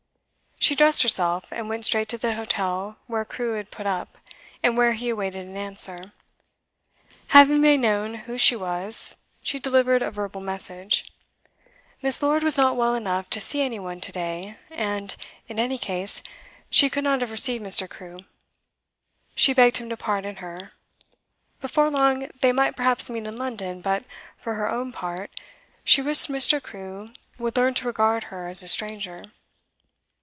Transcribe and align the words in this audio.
She 0.63 0.75
dressed 0.75 1.01
herself, 1.01 1.51
and 1.51 1.67
went 1.67 1.85
straight 1.85 2.07
to 2.09 2.19
the 2.19 2.35
hotel 2.35 2.97
where 3.07 3.25
Crewe 3.25 3.53
had 3.57 3.71
put 3.71 3.87
up, 3.87 4.19
and 4.61 4.77
where 4.77 4.93
he 4.93 5.09
awaited 5.09 5.47
an 5.47 5.57
answer. 5.57 6.11
Having 7.29 7.61
made 7.61 7.79
known 7.79 8.13
who 8.13 8.37
she 8.37 8.55
was, 8.55 9.15
she 9.41 9.57
delivered 9.57 10.03
a 10.03 10.11
verbal 10.11 10.39
message: 10.39 11.11
Miss. 12.03 12.21
Lord 12.21 12.43
was 12.43 12.57
not 12.57 12.75
well 12.75 12.93
enough 12.93 13.27
to 13.31 13.41
see 13.41 13.63
any 13.63 13.79
one 13.79 13.99
to 14.01 14.11
day, 14.11 14.55
and, 14.69 15.15
in 15.47 15.57
any 15.57 15.79
case, 15.79 16.21
she 16.69 16.91
could 16.91 17.03
not 17.03 17.21
have 17.21 17.31
received 17.31 17.63
Mr 17.65 17.89
Crewe; 17.89 18.19
she 19.33 19.53
begged 19.55 19.77
him 19.77 19.89
to 19.89 19.97
pardon 19.97 20.35
her; 20.37 20.73
before 21.59 21.89
long, 21.89 22.29
they 22.41 22.51
might 22.51 22.75
perhaps 22.75 23.09
meet 23.09 23.25
in 23.25 23.35
London, 23.35 23.81
but, 23.81 24.03
for 24.37 24.53
her 24.53 24.69
own 24.69 24.91
part, 24.91 25.31
she 25.83 26.03
wished 26.03 26.29
Mr. 26.29 26.61
Crewe 26.61 27.09
would 27.39 27.57
learn 27.57 27.73
to 27.73 27.87
regard 27.87 28.25
her 28.25 28.47
as 28.47 28.61
a 28.61 28.67
stranger. 28.67 29.23